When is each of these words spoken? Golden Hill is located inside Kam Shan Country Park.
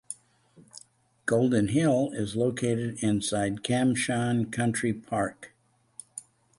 Golden 1.27 1.67
Hill 1.67 2.09
is 2.13 2.35
located 2.35 2.97
inside 3.03 3.61
Kam 3.61 3.93
Shan 3.93 4.49
Country 4.49 4.93
Park. 4.93 5.53